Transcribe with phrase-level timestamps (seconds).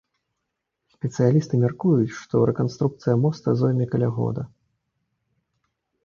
[0.93, 4.47] Спецыялісты мяркуюць, што рэканструкцыя моста зойме каля года.